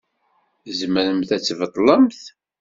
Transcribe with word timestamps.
Tzemremt 0.63 1.29
ad 1.35 1.41
tbeṭlemt? 1.45 2.21